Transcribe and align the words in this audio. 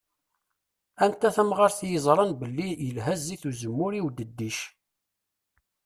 Anta 1.05 1.29
tamɣaṛt 1.35 1.79
i 1.85 1.87
yeẓṛan 1.93 2.31
belli 2.39 2.69
ilha 2.87 3.13
zzit 3.19 3.43
uzemmur 3.49 3.91
i 3.93 4.01
udeddic. 4.07 4.59